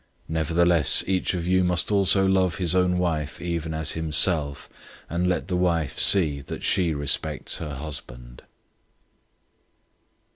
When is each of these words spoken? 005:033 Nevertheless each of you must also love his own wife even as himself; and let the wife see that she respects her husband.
005:033 0.27 0.29
Nevertheless 0.33 1.03
each 1.05 1.33
of 1.35 1.45
you 1.45 1.63
must 1.63 1.91
also 1.91 2.25
love 2.25 2.55
his 2.55 2.73
own 2.73 2.97
wife 2.97 3.39
even 3.39 3.71
as 3.71 3.91
himself; 3.91 4.67
and 5.07 5.27
let 5.29 5.47
the 5.47 5.55
wife 5.55 5.99
see 5.99 6.41
that 6.41 6.63
she 6.63 6.91
respects 6.91 7.59
her 7.59 7.75
husband. 7.75 8.41